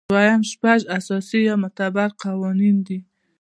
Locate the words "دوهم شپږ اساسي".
0.09-1.39